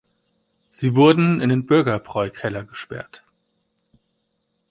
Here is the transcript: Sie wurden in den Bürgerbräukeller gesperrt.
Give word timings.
Sie 0.67 0.95
wurden 0.95 1.41
in 1.41 1.49
den 1.49 1.67
Bürgerbräukeller 1.67 2.63
gesperrt. 2.63 3.21